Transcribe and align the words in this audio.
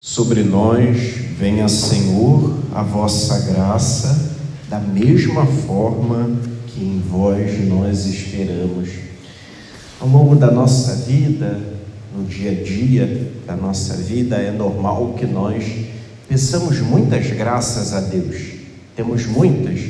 Sobre 0.00 0.44
nós 0.44 0.96
venha, 1.36 1.68
Senhor, 1.68 2.56
a 2.72 2.84
vossa 2.84 3.52
graça, 3.52 4.30
da 4.68 4.78
mesma 4.78 5.44
forma 5.44 6.38
que 6.68 6.80
em 6.80 7.00
vós 7.00 7.68
nós 7.68 8.06
esperamos. 8.06 8.90
Ao 9.98 10.06
longo 10.06 10.36
da 10.36 10.52
nossa 10.52 10.94
vida, 11.04 11.60
no 12.16 12.24
dia 12.24 12.52
a 12.52 12.54
dia 12.62 13.32
da 13.44 13.56
nossa 13.56 13.94
vida, 13.96 14.36
é 14.36 14.52
normal 14.52 15.14
que 15.18 15.26
nós 15.26 15.64
peçamos 16.28 16.78
muitas 16.78 17.26
graças 17.32 17.92
a 17.92 18.00
Deus. 18.00 18.36
Temos 18.94 19.26
muitas: 19.26 19.80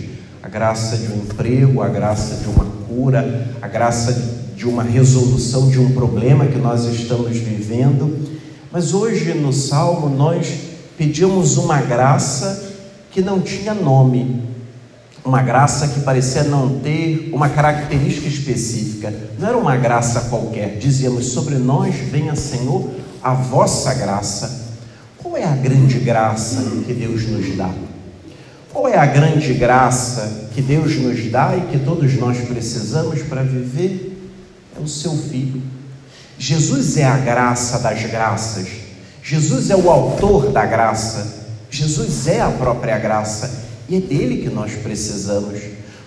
a 0.43 0.49
graça 0.49 0.97
de 0.97 1.13
um 1.13 1.17
emprego, 1.17 1.83
a 1.83 1.89
graça 1.89 2.37
de 2.37 2.49
uma 2.49 2.65
cura, 2.89 3.47
a 3.61 3.69
graça 3.69 4.13
de 4.57 4.67
uma 4.67 4.83
resolução 4.83 5.69
de 5.69 5.79
um 5.79 5.93
problema 5.93 6.47
que 6.47 6.59
nós 6.59 6.87
estamos 6.87 7.37
vivendo 7.37 8.38
mas 8.71 8.93
hoje 8.93 9.33
no 9.35 9.53
salmo 9.53 10.09
nós 10.09 10.47
pedimos 10.97 11.57
uma 11.57 11.81
graça 11.81 12.73
que 13.11 13.23
não 13.23 13.41
tinha 13.41 13.73
nome, 13.73 14.43
uma 15.25 15.43
graça 15.43 15.89
que 15.89 16.01
parecia 16.01 16.45
não 16.45 16.79
ter 16.81 17.31
uma 17.33 17.49
característica 17.49 18.29
específica, 18.29 19.13
não 19.39 19.49
era 19.49 19.57
uma 19.57 19.77
graça 19.77 20.23
qualquer. 20.23 20.79
Dizíamos: 20.79 21.27
Sobre 21.27 21.57
nós 21.57 21.95
venha, 21.95 22.35
Senhor, 22.35 22.91
a 23.23 23.35
vossa 23.35 23.95
graça. 23.95 24.69
Qual 25.19 25.37
é 25.37 25.45
a 25.45 25.55
grande 25.55 25.99
graça 25.99 26.63
que 26.87 26.93
Deus 26.93 27.27
nos 27.27 27.57
dá? 27.57 27.71
Qual 28.73 28.87
é 28.87 28.97
a 28.97 29.07
grande 29.07 29.55
graça 29.55 30.51
que 30.55 30.63
Deus 30.63 30.97
nos 30.97 31.31
dá 31.31 31.57
e 31.57 31.63
que 31.73 31.79
todos 31.79 32.15
nós 32.15 32.39
precisamos 32.39 33.23
para 33.23 33.43
viver? 33.43 34.17
É 34.79 34.83
o 34.83 34.87
seu 34.87 35.17
Filho. 35.17 35.61
Jesus 36.39 36.97
é 36.97 37.05
a 37.05 37.17
graça 37.17 37.81
das 37.81 38.01
graças. 38.09 38.69
Jesus 39.23 39.71
é 39.71 39.77
o 39.77 39.91
autor 39.91 40.53
da 40.53 40.65
graça. 40.65 41.49
Jesus 41.69 42.29
é 42.29 42.41
a 42.41 42.51
própria 42.51 42.97
graça. 42.97 43.67
E 43.89 43.97
é 43.97 44.01
dele 44.01 44.43
que 44.43 44.49
nós 44.49 44.73
precisamos. 44.75 45.61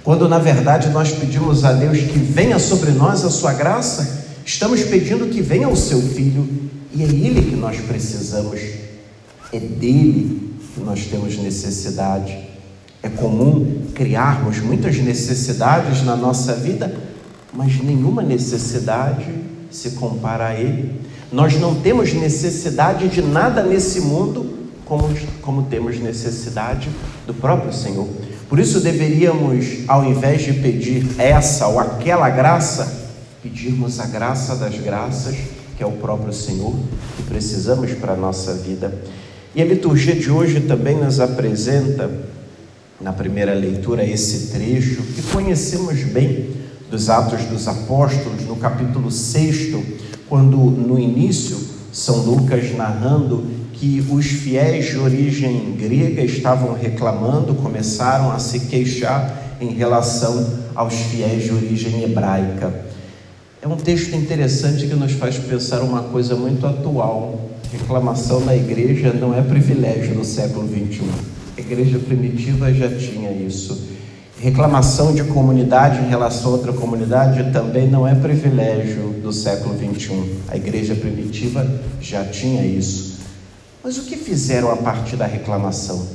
Quando 0.04 0.30
na 0.30 0.40
verdade 0.40 0.90
nós 0.90 1.12
pedimos 1.12 1.66
a 1.66 1.74
Deus 1.74 1.98
que 2.00 2.18
venha 2.18 2.58
sobre 2.58 2.92
nós 2.92 3.26
a 3.26 3.30
sua 3.30 3.54
graça, 3.54 4.26
estamos 4.46 4.82
pedindo 4.84 5.28
que 5.28 5.42
venha 5.42 5.68
o 5.68 5.76
seu 5.76 6.02
filho. 6.02 6.48
E 6.94 7.04
é 7.04 7.06
ele 7.06 7.50
que 7.50 7.56
nós 7.56 7.78
precisamos. 7.82 8.62
É 9.52 9.60
dele 9.60 10.56
que 10.74 10.80
nós 10.80 11.06
temos 11.08 11.38
necessidade. 11.38 12.38
É 13.04 13.10
comum 13.10 13.88
criarmos 13.94 14.60
muitas 14.60 14.96
necessidades 14.98 16.04
na 16.04 16.16
nossa 16.16 16.54
vida, 16.54 16.96
mas 17.54 17.84
nenhuma 17.84 18.22
necessidade 18.22 19.51
se 19.72 19.92
compara 19.92 20.48
a 20.48 20.56
Ele. 20.56 21.00
Nós 21.32 21.60
não 21.60 21.76
temos 21.76 22.14
necessidade 22.14 23.08
de 23.08 23.22
nada 23.22 23.64
nesse 23.64 24.02
mundo 24.02 24.60
como, 24.86 25.10
como 25.42 25.64
temos 25.64 25.98
necessidade 25.98 26.90
do 27.26 27.34
próprio 27.34 27.72
Senhor. 27.72 28.08
Por 28.50 28.60
isso 28.60 28.82
deveríamos, 28.82 29.86
ao 29.88 30.04
invés 30.04 30.42
de 30.42 30.52
pedir 30.54 31.08
essa 31.18 31.68
ou 31.68 31.80
aquela 31.80 32.30
graça, 32.30 33.10
pedirmos 33.42 34.00
a 34.02 34.06
graça 34.06 34.56
das 34.58 34.78
graças, 34.78 35.36
que 35.78 35.82
é 35.82 35.86
o 35.86 35.94
próprio 35.94 36.34
Senhor, 36.34 36.76
que 37.16 37.24
precisamos 37.24 37.94
para 37.94 38.14
a 38.14 38.18
nossa 38.18 38.54
vida. 38.56 38.94
E 39.56 39.62
a 39.62 39.66
liturgia 39.66 40.14
de 40.14 40.30
hoje 40.30 40.60
também 40.60 40.98
nos 40.98 41.22
apresenta, 41.22 42.12
na 43.00 43.14
primeira 43.14 43.54
leitura, 43.54 44.04
esse 44.04 44.52
trecho 44.52 45.02
que 45.02 45.22
conhecemos 45.32 46.04
bem 46.04 46.50
dos 46.92 47.10
Atos 47.10 47.46
dos 47.46 47.70
Apóstolos, 47.70 48.46
no 48.46 48.58
capítulo 48.58 49.10
6, 49.10 49.78
quando 50.28 50.58
no 50.58 51.00
início 51.00 51.58
São 51.94 52.18
Lucas 52.18 52.76
narrando 52.76 53.46
que 53.72 54.06
os 54.12 54.26
fiéis 54.26 54.88
de 54.88 54.98
origem 54.98 55.74
grega 55.80 56.22
estavam 56.22 56.74
reclamando, 56.74 57.56
começaram 57.56 58.30
a 58.30 58.40
se 58.40 58.60
queixar 58.68 59.58
em 59.62 59.70
relação 59.70 60.46
aos 60.76 60.94
fiéis 60.94 61.46
de 61.46 61.54
origem 61.54 62.04
hebraica. 62.04 62.86
É 63.62 63.68
um 63.70 63.78
texto 63.78 64.14
interessante 64.14 64.86
que 64.86 64.94
nos 64.94 65.14
faz 65.14 65.38
pensar 65.38 65.82
uma 65.82 66.04
coisa 66.04 66.36
muito 66.36 66.68
atual. 66.68 67.52
Reclamação 67.72 68.42
na 68.42 68.54
igreja 68.54 69.14
não 69.14 69.34
é 69.34 69.42
privilégio 69.42 70.16
do 70.16 70.26
século 70.26 70.68
21. 70.68 71.08
A 71.58 71.62
igreja 71.62 72.00
primitiva 72.00 72.74
já 72.74 72.90
tinha 72.90 73.32
isso. 73.32 74.01
Reclamação 74.42 75.14
de 75.14 75.24
comunidade 75.24 76.04
em 76.04 76.10
relação 76.10 76.50
a 76.50 76.54
outra 76.56 76.74
comunidade 76.74 77.52
também 77.54 77.88
não 77.88 78.08
é 78.08 78.16
privilégio 78.16 79.10
do 79.22 79.32
século 79.32 79.76
21. 79.76 80.38
A 80.48 80.58
igreja 80.58 80.96
primitiva 80.96 81.64
já 82.02 82.26
tinha 82.26 82.66
isso. 82.66 83.20
Mas 83.84 84.00
o 84.00 84.02
que 84.02 84.18
fizeram 84.18 84.72
a 84.72 84.78
partir 84.78 85.16
da 85.16 85.28
reclamação, 85.28 86.08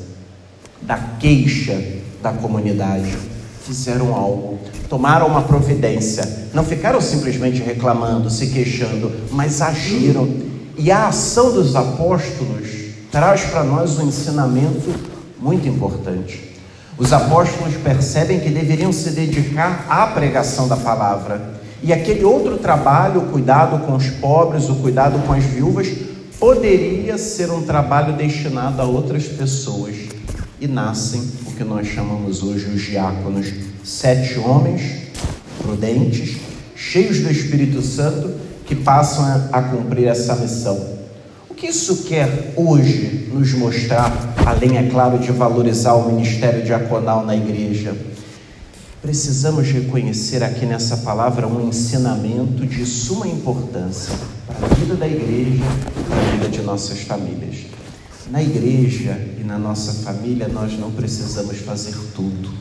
da 0.82 0.98
queixa 1.20 1.80
da 2.20 2.32
comunidade? 2.32 3.16
Fizeram 3.62 4.12
algo, 4.12 4.58
tomaram 4.88 5.28
uma 5.28 5.42
providência, 5.42 6.48
não 6.52 6.64
ficaram 6.64 7.00
simplesmente 7.00 7.62
reclamando, 7.62 8.28
se 8.28 8.48
queixando, 8.48 9.12
mas 9.30 9.62
agiram. 9.62 10.28
E 10.76 10.90
a 10.90 11.06
ação 11.06 11.52
dos 11.52 11.76
apóstolos 11.76 12.66
traz 13.08 13.42
para 13.42 13.62
nós 13.62 13.96
um 14.00 14.08
ensinamento 14.08 14.92
muito 15.38 15.68
importante. 15.68 16.55
Os 16.98 17.12
apóstolos 17.12 17.74
percebem 17.76 18.40
que 18.40 18.48
deveriam 18.48 18.90
se 18.90 19.10
dedicar 19.10 19.86
à 19.88 20.06
pregação 20.06 20.66
da 20.66 20.76
palavra. 20.76 21.56
E 21.82 21.92
aquele 21.92 22.24
outro 22.24 22.56
trabalho, 22.56 23.20
o 23.20 23.26
cuidado 23.26 23.84
com 23.84 23.94
os 23.94 24.08
pobres, 24.08 24.68
o 24.70 24.76
cuidado 24.76 25.18
com 25.26 25.32
as 25.34 25.44
viúvas, 25.44 25.88
poderia 26.40 27.18
ser 27.18 27.50
um 27.50 27.62
trabalho 27.62 28.14
destinado 28.14 28.80
a 28.80 28.84
outras 28.84 29.24
pessoas. 29.24 29.94
E 30.58 30.66
nascem 30.66 31.22
o 31.46 31.52
que 31.52 31.64
nós 31.64 31.86
chamamos 31.86 32.42
hoje 32.42 32.66
os 32.66 32.80
diáconos, 32.80 33.52
sete 33.84 34.38
homens 34.38 35.02
prudentes, 35.60 36.38
cheios 36.74 37.20
do 37.20 37.30
Espírito 37.30 37.82
Santo, 37.82 38.32
que 38.64 38.74
passam 38.74 39.22
a, 39.22 39.58
a 39.58 39.62
cumprir 39.62 40.08
essa 40.08 40.34
missão 40.36 40.95
que 41.56 41.66
isso 41.68 42.04
quer 42.04 42.52
hoje 42.54 43.30
nos 43.32 43.54
mostrar, 43.54 44.34
além, 44.44 44.76
é 44.76 44.90
claro, 44.90 45.18
de 45.18 45.32
valorizar 45.32 45.94
o 45.94 46.12
ministério 46.12 46.62
diaconal 46.62 47.24
na 47.24 47.34
igreja? 47.34 47.96
Precisamos 49.00 49.66
reconhecer 49.68 50.44
aqui 50.44 50.66
nessa 50.66 50.98
palavra 50.98 51.46
um 51.46 51.66
ensinamento 51.66 52.66
de 52.66 52.84
suma 52.84 53.26
importância 53.26 54.14
para 54.46 54.66
a 54.66 54.74
vida 54.74 54.94
da 54.96 55.08
igreja 55.08 55.64
e 55.64 56.04
para 56.04 56.16
a 56.16 56.30
vida 56.32 56.48
de 56.50 56.60
nossas 56.60 57.00
famílias. 57.00 57.56
Na 58.30 58.42
igreja 58.42 59.18
e 59.40 59.44
na 59.44 59.58
nossa 59.58 59.92
família, 60.04 60.48
nós 60.48 60.78
não 60.78 60.90
precisamos 60.90 61.58
fazer 61.58 61.94
tudo. 62.14 62.52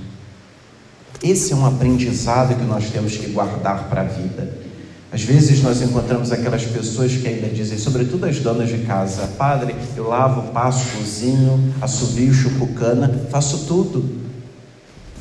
Esse 1.22 1.52
é 1.52 1.56
um 1.56 1.66
aprendizado 1.66 2.56
que 2.56 2.64
nós 2.64 2.90
temos 2.92 3.18
que 3.18 3.28
guardar 3.32 3.90
para 3.90 4.02
a 4.02 4.06
vida. 4.06 4.65
Às 5.16 5.22
vezes 5.22 5.64
nós 5.64 5.82
encontramos 5.82 6.30
aquelas 6.34 6.66
pessoas 6.66 7.14
que 7.14 7.26
ainda 7.26 7.48
dizem, 7.48 7.78
sobretudo 7.78 8.26
as 8.26 8.38
donas 8.40 8.68
de 8.68 8.80
casa, 8.80 9.26
Padre, 9.38 9.74
eu 9.96 10.10
lavo, 10.10 10.52
passo, 10.52 10.86
cozinho, 10.98 11.74
assovio, 11.80 12.34
chupo 12.34 12.68
cana, 12.74 13.22
faço 13.32 13.60
tudo. 13.60 14.04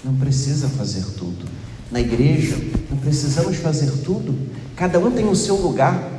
Não 0.04 0.12
precisa 0.16 0.66
fazer 0.66 1.04
tudo. 1.16 1.46
Na 1.92 2.00
igreja, 2.00 2.56
não 2.90 2.96
precisamos 2.96 3.56
fazer 3.58 3.88
tudo. 4.04 4.36
Cada 4.74 4.98
um 4.98 5.12
tem 5.12 5.28
o 5.28 5.36
seu 5.36 5.54
lugar, 5.54 6.10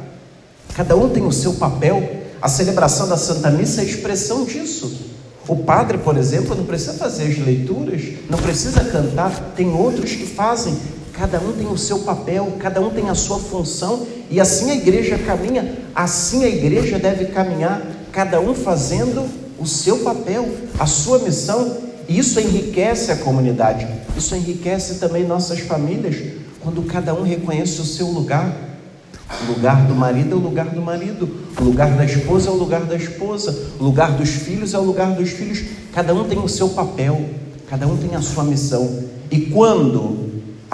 cada 0.74 0.96
um 0.96 1.10
tem 1.10 1.26
o 1.26 1.32
seu 1.34 1.56
papel. 1.56 2.22
A 2.42 2.48
celebração 2.48 3.10
da 3.10 3.18
Santa 3.18 3.52
Missa 3.52 3.82
é 3.82 3.84
expressão 3.84 4.46
disso. 4.46 5.16
O 5.50 5.58
padre, 5.58 5.98
por 5.98 6.16
exemplo, 6.16 6.56
não 6.56 6.64
precisa 6.64 6.94
fazer 6.94 7.26
as 7.26 7.38
leituras, 7.40 8.02
não 8.30 8.38
precisa 8.38 8.86
cantar, 8.86 9.54
tem 9.54 9.68
outros 9.70 10.12
que 10.12 10.26
fazem, 10.26 10.76
Cada 11.18 11.40
um 11.40 11.54
tem 11.54 11.68
o 11.68 11.78
seu 11.78 12.00
papel, 12.00 12.58
cada 12.60 12.82
um 12.82 12.90
tem 12.90 13.10
a 13.10 13.16
sua 13.16 13.40
função, 13.40 14.06
e 14.30 14.40
assim 14.40 14.70
a 14.70 14.76
igreja 14.76 15.18
caminha, 15.18 15.78
assim 15.96 16.44
a 16.44 16.50
igreja 16.50 17.00
deve 17.00 17.26
caminhar, 17.26 17.82
cada 18.12 18.42
um 18.42 18.54
fazendo 18.54 19.26
o 19.58 19.66
seu 19.66 20.00
papel, 20.00 20.46
a 20.78 20.86
sua 20.86 21.20
missão, 21.20 21.78
e 22.10 22.20
isso 22.20 22.38
enriquece 22.40 23.14
a 23.14 23.16
comunidade, 23.16 23.88
isso 24.18 24.36
enriquece 24.36 24.96
também 24.96 25.26
nossas 25.26 25.60
famílias, 25.60 26.18
quando 26.60 26.82
cada 26.84 27.14
um 27.14 27.24
reconhece 27.24 27.80
o 27.80 27.86
seu 27.86 28.08
lugar. 28.08 28.54
O 29.44 29.54
lugar 29.54 29.88
do 29.88 29.96
marido 29.96 30.34
é 30.34 30.36
o 30.36 30.40
lugar 30.40 30.68
do 30.68 30.82
marido, 30.82 31.30
o 31.60 31.64
lugar 31.64 31.96
da 31.96 32.04
esposa 32.04 32.50
é 32.50 32.52
o 32.52 32.56
lugar 32.56 32.82
da 32.82 32.96
esposa, 32.96 33.70
o 33.80 33.84
lugar 33.84 34.12
dos 34.12 34.30
filhos 34.30 34.74
é 34.74 34.78
o 34.78 34.84
lugar 34.84 35.12
dos 35.12 35.30
filhos, 35.30 35.64
cada 35.94 36.14
um 36.14 36.26
tem 36.26 36.38
o 36.38 36.50
seu 36.50 36.70
papel, 36.70 37.22
cada 37.70 37.88
um 37.88 37.96
tem 37.96 38.16
a 38.16 38.22
sua 38.22 38.44
missão. 38.44 39.06
E 39.32 39.42
quando 39.48 40.25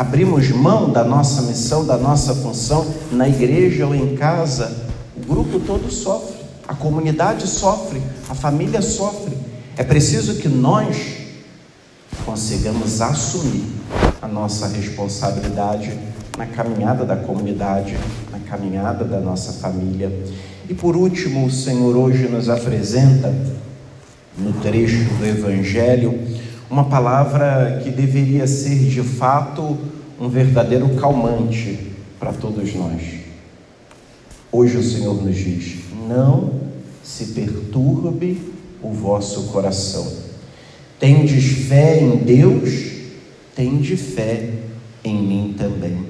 abrimos 0.01 0.49
mão 0.49 0.91
da 0.91 1.03
nossa 1.03 1.43
missão, 1.43 1.85
da 1.85 1.95
nossa 1.95 2.33
função 2.33 2.91
na 3.11 3.29
igreja 3.29 3.85
ou 3.85 3.93
em 3.93 4.15
casa, 4.15 4.87
o 5.15 5.23
grupo 5.23 5.59
todo 5.59 5.91
sofre, 5.91 6.37
a 6.67 6.73
comunidade 6.73 7.45
sofre, 7.45 8.01
a 8.27 8.33
família 8.33 8.81
sofre. 8.81 9.37
É 9.77 9.83
preciso 9.83 10.41
que 10.41 10.49
nós 10.49 10.97
consigamos 12.25 12.99
assumir 12.99 13.63
a 14.19 14.27
nossa 14.27 14.67
responsabilidade 14.69 15.95
na 16.35 16.47
caminhada 16.47 17.05
da 17.05 17.17
comunidade, 17.17 17.95
na 18.31 18.39
caminhada 18.39 19.05
da 19.05 19.19
nossa 19.19 19.53
família. 19.53 20.11
E 20.67 20.73
por 20.73 20.95
último, 20.95 21.45
o 21.45 21.51
Senhor 21.51 21.95
hoje 21.95 22.27
nos 22.27 22.49
apresenta, 22.49 23.31
no 24.35 24.51
trecho 24.53 25.03
do 25.19 25.27
Evangelho, 25.27 26.19
uma 26.71 26.85
palavra 26.85 27.81
que 27.83 27.89
deveria 27.89 28.47
ser 28.47 28.77
de 28.77 29.03
fato 29.03 29.77
um 30.17 30.29
verdadeiro 30.29 30.87
calmante 30.95 31.77
para 32.17 32.31
todos 32.31 32.73
nós. 32.73 33.01
Hoje 34.49 34.77
o 34.77 34.83
Senhor 34.83 35.21
nos 35.21 35.35
diz: 35.35 35.79
não 36.07 36.61
se 37.03 37.25
perturbe 37.27 38.39
o 38.81 38.89
vosso 38.93 39.49
coração. 39.49 40.07
Tendes 40.97 41.67
fé 41.67 41.99
em 41.99 42.17
Deus, 42.17 42.69
tende 43.53 43.97
fé 43.97 44.49
em 45.03 45.21
mim 45.21 45.55
também. 45.57 46.05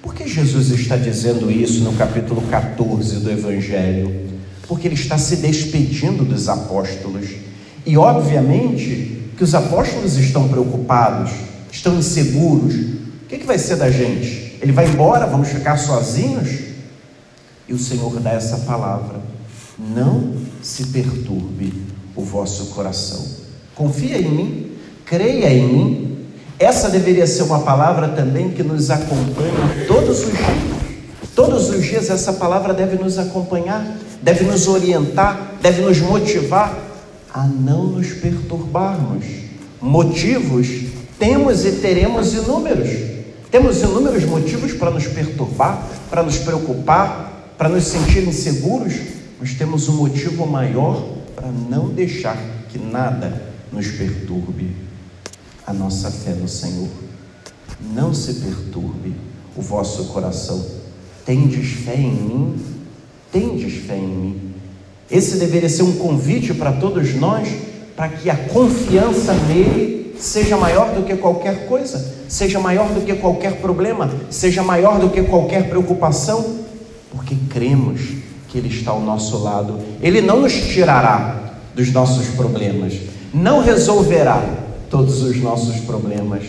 Por 0.00 0.14
que 0.14 0.28
Jesus 0.28 0.70
está 0.70 0.96
dizendo 0.96 1.50
isso 1.50 1.82
no 1.82 1.94
capítulo 1.94 2.42
14 2.42 3.16
do 3.16 3.30
Evangelho? 3.30 4.28
Porque 4.68 4.86
ele 4.86 4.94
está 4.94 5.18
se 5.18 5.36
despedindo 5.36 6.24
dos 6.24 6.48
apóstolos. 6.48 7.26
E, 7.84 7.96
obviamente, 7.96 9.17
que 9.38 9.44
os 9.44 9.54
apóstolos 9.54 10.16
estão 10.16 10.48
preocupados, 10.48 11.30
estão 11.70 11.96
inseguros. 11.96 12.74
O 12.74 13.26
que, 13.28 13.38
que 13.38 13.46
vai 13.46 13.56
ser 13.56 13.76
da 13.76 13.88
gente? 13.88 14.58
Ele 14.60 14.72
vai 14.72 14.88
embora? 14.88 15.26
Vamos 15.26 15.48
ficar 15.48 15.76
sozinhos? 15.76 16.58
E 17.68 17.72
o 17.72 17.78
Senhor 17.78 18.18
dá 18.18 18.32
essa 18.32 18.56
palavra: 18.58 19.20
não 19.78 20.34
se 20.60 20.86
perturbe 20.86 21.72
o 22.16 22.22
vosso 22.22 22.66
coração. 22.74 23.24
Confia 23.76 24.18
em 24.18 24.28
mim, 24.28 24.72
creia 25.04 25.52
em 25.52 25.72
mim. 25.72 26.18
Essa 26.58 26.88
deveria 26.88 27.24
ser 27.24 27.44
uma 27.44 27.60
palavra 27.60 28.08
também 28.08 28.50
que 28.50 28.64
nos 28.64 28.90
acompanha 28.90 29.86
todos 29.86 30.18
os 30.18 30.32
dias. 30.32 30.78
Todos 31.36 31.70
os 31.70 31.84
dias 31.84 32.10
essa 32.10 32.32
palavra 32.32 32.74
deve 32.74 32.96
nos 32.96 33.16
acompanhar, 33.16 33.86
deve 34.20 34.42
nos 34.42 34.66
orientar, 34.66 35.52
deve 35.62 35.82
nos 35.82 36.00
motivar 36.00 36.87
a 37.38 37.46
não 37.46 37.84
nos 37.84 38.08
perturbarmos. 38.14 39.24
Motivos 39.80 40.66
temos 41.20 41.64
e 41.64 41.70
teremos 41.70 42.34
inúmeros. 42.34 42.88
Temos 43.48 43.80
inúmeros 43.80 44.24
motivos 44.24 44.72
para 44.72 44.90
nos 44.90 45.06
perturbar, 45.06 45.86
para 46.10 46.24
nos 46.24 46.38
preocupar, 46.38 47.54
para 47.56 47.68
nos 47.68 47.84
sentir 47.84 48.26
inseguros, 48.26 48.94
mas 49.38 49.54
temos 49.54 49.88
um 49.88 49.98
motivo 49.98 50.48
maior 50.48 51.00
para 51.36 51.46
não 51.46 51.90
deixar 51.90 52.36
que 52.70 52.76
nada 52.76 53.40
nos 53.72 53.86
perturbe 53.86 54.74
a 55.64 55.72
nossa 55.72 56.10
fé 56.10 56.32
no 56.32 56.48
Senhor. 56.48 56.88
Não 57.94 58.12
se 58.12 58.34
perturbe 58.34 59.14
o 59.56 59.62
vosso 59.62 60.06
coração. 60.06 60.66
Tendes 61.24 61.68
fé 61.84 61.94
em 61.94 62.10
mim? 62.10 62.56
Tendes 63.30 63.74
fé 63.86 63.96
em 63.96 64.08
mim? 64.08 64.47
Esse 65.10 65.36
deveria 65.36 65.68
ser 65.68 65.82
um 65.82 65.96
convite 65.96 66.52
para 66.52 66.72
todos 66.72 67.14
nós, 67.14 67.48
para 67.96 68.08
que 68.08 68.28
a 68.28 68.36
confiança 68.36 69.32
nele 69.34 70.14
seja 70.20 70.56
maior 70.56 70.94
do 70.94 71.04
que 71.04 71.16
qualquer 71.16 71.66
coisa, 71.66 72.14
seja 72.28 72.60
maior 72.60 72.88
do 72.88 73.00
que 73.00 73.14
qualquer 73.14 73.60
problema, 73.60 74.10
seja 74.30 74.62
maior 74.62 74.98
do 74.98 75.08
que 75.08 75.22
qualquer 75.22 75.68
preocupação, 75.68 76.58
porque 77.10 77.36
cremos 77.48 78.00
que 78.48 78.58
Ele 78.58 78.68
está 78.68 78.90
ao 78.90 79.00
nosso 79.00 79.38
lado. 79.38 79.78
Ele 80.02 80.20
não 80.20 80.40
nos 80.40 80.52
tirará 80.52 81.54
dos 81.74 81.90
nossos 81.92 82.28
problemas, 82.28 82.94
não 83.32 83.62
resolverá 83.62 84.42
todos 84.90 85.22
os 85.22 85.36
nossos 85.40 85.76
problemas, 85.80 86.44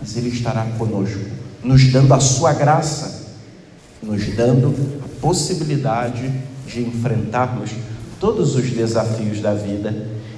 mas 0.00 0.16
Ele 0.16 0.28
estará 0.28 0.66
conosco, 0.78 1.20
nos 1.62 1.90
dando 1.90 2.12
a 2.12 2.20
Sua 2.20 2.52
graça, 2.52 3.23
nos 4.06 4.34
dando 4.34 4.74
a 5.04 5.20
possibilidade 5.20 6.30
de 6.66 6.82
enfrentarmos 6.82 7.70
todos 8.20 8.54
os 8.54 8.70
desafios 8.70 9.40
da 9.40 9.54
vida. 9.54 9.94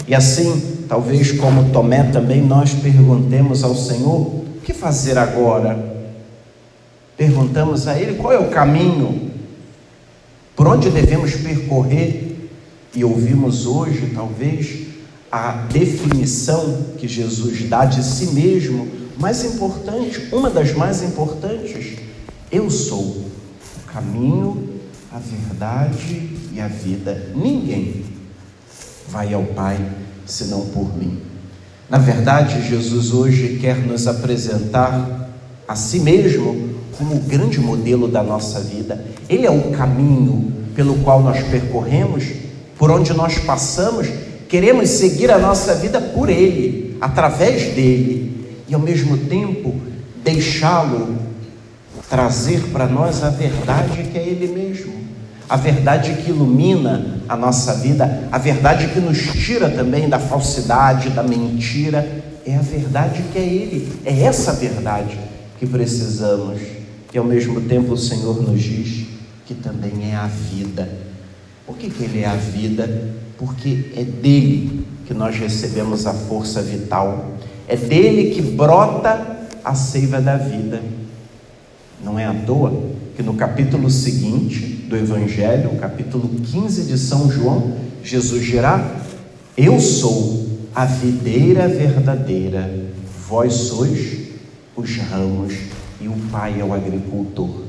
E 0.08 0.14
assim, 0.14 0.84
talvez 0.88 1.32
como 1.32 1.70
Tomé 1.70 2.04
também, 2.04 2.40
nós 2.42 2.72
perguntemos 2.72 3.62
ao 3.64 3.74
Senhor: 3.74 4.20
o 4.20 4.60
que 4.62 4.72
fazer 4.72 5.18
agora? 5.18 5.94
Perguntamos 7.16 7.88
a 7.88 7.98
Ele 7.98 8.14
qual 8.14 8.32
é 8.32 8.38
o 8.38 8.50
caminho 8.50 9.30
por 10.54 10.66
onde 10.66 10.90
devemos 10.90 11.34
percorrer? 11.34 12.50
E 12.94 13.04
ouvimos 13.04 13.66
hoje, 13.66 14.12
talvez, 14.14 14.86
a 15.30 15.52
definição 15.70 16.78
que 16.96 17.06
Jesus 17.06 17.69
dá 17.69 17.84
de 17.84 18.02
si 18.02 18.28
mesmo, 18.28 18.88
mais 19.19 19.44
importante, 19.44 20.28
uma 20.32 20.48
das 20.48 20.72
mais 20.72 21.02
importantes: 21.02 21.98
eu 22.50 22.70
sou 22.70 23.26
caminho, 23.96 24.69
a 25.10 25.19
verdade 25.19 26.28
e 26.52 26.60
a 26.60 26.69
vida. 26.69 27.31
Ninguém 27.34 28.04
vai 29.08 29.32
ao 29.32 29.43
Pai 29.43 29.78
senão 30.26 30.66
por 30.66 30.94
mim. 30.98 31.19
Na 31.88 31.96
verdade, 31.96 32.69
Jesus 32.69 33.14
hoje 33.14 33.58
quer 33.58 33.78
nos 33.78 34.06
apresentar 34.06 35.31
a 35.66 35.75
si 35.75 36.00
mesmo 36.00 36.75
como 36.98 37.14
o 37.14 37.20
grande 37.20 37.58
modelo 37.58 38.06
da 38.06 38.22
nossa 38.22 38.60
vida. 38.60 39.02
Ele 39.31 39.46
é 39.46 39.50
o 39.50 39.70
caminho 39.70 40.52
pelo 40.75 40.96
qual 40.98 41.22
nós 41.22 41.43
percorremos, 41.44 42.25
por 42.76 42.90
onde 42.90 43.14
nós 43.14 43.38
passamos, 43.38 44.08
queremos 44.46 44.90
seguir 44.90 45.31
a 45.31 45.38
nossa 45.38 45.75
vida 45.75 46.02
por 46.02 46.28
Ele, 46.28 46.98
através 47.00 47.75
dele, 47.75 48.46
e 48.69 48.75
ao 48.75 48.81
mesmo 48.81 49.16
tempo 49.16 49.75
deixá-lo 50.22 51.16
trazer 52.08 52.61
para 52.73 52.87
nós 52.87 53.23
a 53.23 53.31
verdade 53.31 54.05
que 54.05 54.19
é 54.19 54.23
Ele 54.23 54.47
mesmo, 54.49 54.94
a 55.49 55.56
verdade 55.56 56.14
que 56.23 56.31
ilumina 56.31 57.20
a 57.29 57.37
nossa 57.37 57.75
vida, 57.75 58.29
a 58.31 58.38
verdade 58.38 58.88
que 58.88 59.00
nos 59.00 59.19
tira 59.19 59.70
também 59.70 60.08
da 60.08 60.19
falsidade, 60.19 61.11
da 61.11 61.23
mentira, 61.23 62.25
é 62.44 62.56
a 62.56 62.62
verdade 62.62 63.23
que 63.32 63.38
é 63.38 63.44
Ele, 63.44 63.93
é 64.05 64.23
essa 64.23 64.53
verdade 64.53 65.19
que 65.58 65.67
precisamos 65.67 66.61
e 67.12 67.19
ao 67.19 67.25
mesmo 67.25 67.62
tempo 67.62 67.94
o 67.94 67.97
Senhor 67.97 68.43
nos 68.43 68.62
diz 68.62 69.06
que 69.47 69.55
também 69.55 70.11
é 70.11 70.17
a 70.17 70.26
vida. 70.26 70.87
Por 71.67 71.76
que, 71.76 71.88
que 71.88 72.05
Ele 72.05 72.20
é 72.20 72.26
a 72.26 72.35
vida? 72.35 73.14
Porque 73.38 73.91
é 73.97 74.05
dele 74.05 74.87
que 75.06 75.14
nós 75.14 75.37
recebemos 75.37 76.06
a 76.06 76.12
força 76.12 76.61
vital, 76.61 77.32
é 77.67 77.76
dele 77.76 78.35
que 78.35 78.43
brota 78.43 79.38
a 79.64 79.75
seiva 79.75 80.20
da 80.20 80.37
vida. 80.37 80.82
Não 82.02 82.19
é 82.19 82.26
à 82.26 82.34
toa 82.34 82.72
que 83.16 83.22
no 83.22 83.34
capítulo 83.34 83.90
seguinte 83.90 84.60
do 84.88 84.96
Evangelho, 84.96 85.70
capítulo 85.81 86.28
15 86.28 86.82
de 86.82 86.98
São 86.98 87.31
João, 87.31 87.72
Jesus 88.02 88.44
dirá: 88.44 88.96
Eu 89.56 89.81
sou 89.81 90.46
a 90.75 90.84
videira 90.84 91.67
verdadeira, 91.67 92.70
vós 93.29 93.55
sois 93.55 94.19
os 94.76 94.96
ramos 94.98 95.55
e 96.00 96.06
o 96.06 96.15
Pai 96.31 96.60
é 96.60 96.65
o 96.65 96.74
agricultor, 96.74 97.62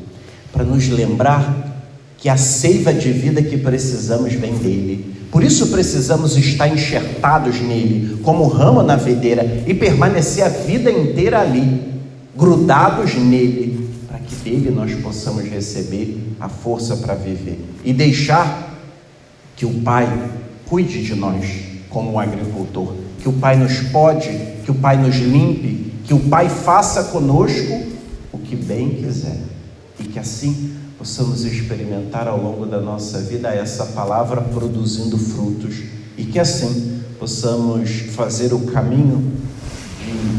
para 0.52 0.66
nos 0.66 0.90
lembrar 0.90 1.86
que 2.18 2.28
a 2.28 2.36
seiva 2.36 2.94
de 2.94 3.12
vida 3.12 3.42
que 3.42 3.58
precisamos 3.58 4.34
vem 4.34 4.56
dele. 4.56 5.16
Por 5.32 5.44
isso 5.44 5.68
precisamos 5.68 6.36
estar 6.36 6.68
enxertados 6.68 7.62
nele, 7.62 8.18
como 8.24 8.48
ramo 8.48 8.84
na 8.84 8.96
videira, 8.96 9.64
e 9.66 9.74
permanecer 9.74 10.44
a 10.44 10.50
vida 10.50 10.92
inteira 10.92 11.40
ali, 11.40 11.82
grudados 12.36 13.16
nele, 13.16 13.87
para 14.08 14.20
que 14.20 14.36
dele 14.36 14.72
nós 14.72 14.94
possamos 14.96 15.44
receber 15.44 16.36
a 16.40 16.48
força 16.48 16.96
para 16.98 17.14
viver 17.14 17.60
e 17.84 17.92
deixar 17.92 18.76
que 19.56 19.66
o 19.66 19.82
Pai 19.82 20.32
cuide 20.68 21.04
de 21.04 21.16
nós 21.16 21.46
como 21.90 22.14
um 22.14 22.20
agricultor, 22.20 22.94
que 23.20 23.28
o 23.28 23.34
Pai 23.34 23.58
nos 23.58 23.80
pode, 23.90 24.30
que 24.64 24.72
o 24.72 24.76
Pai 24.76 24.98
nos 24.98 25.16
limpe, 25.16 25.92
que 26.06 26.14
o 26.14 26.20
Pai 26.20 26.48
faça 26.48 27.06
conosco 27.06 27.98
que 28.48 28.56
bem 28.56 28.92
quiser, 28.92 29.38
e 30.00 30.04
que 30.04 30.18
assim 30.18 30.74
possamos 30.98 31.44
experimentar 31.44 32.28
ao 32.28 32.42
longo 32.42 32.66
da 32.66 32.80
nossa 32.80 33.20
vida 33.20 33.50
essa 33.50 33.86
palavra 33.88 34.42
produzindo 34.42 35.18
frutos, 35.18 35.84
e 36.18 36.24
que 36.24 36.40
assim 36.40 37.02
possamos 37.20 37.90
fazer 38.16 38.54
o 38.54 38.60
caminho 38.60 39.34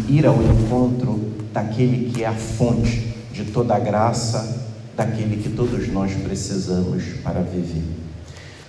de 0.07 0.15
ir 0.15 0.27
ao 0.27 0.37
encontro 0.43 1.21
daquele 1.53 2.11
que 2.11 2.25
é 2.25 2.27
a 2.27 2.33
fonte 2.33 3.15
de 3.33 3.45
toda 3.47 3.75
a 3.75 3.79
graça, 3.79 4.67
daquele 4.97 5.43
que 5.43 5.51
todos 5.51 5.89
nós 5.89 6.13
precisamos 6.13 7.05
para 7.23 7.41
viver. 7.41 7.85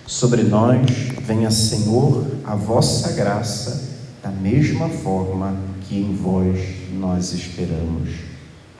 Sobre 0.06 0.42
nós 0.42 0.80
venha, 1.26 1.50
Senhor, 1.50 2.26
a 2.44 2.54
vossa 2.54 3.12
graça, 3.12 3.88
da 4.22 4.30
mesma 4.30 4.88
forma 4.88 5.56
que 5.82 5.96
em 5.96 6.14
vós 6.14 6.58
nós 6.92 7.32
esperamos. 7.32 8.29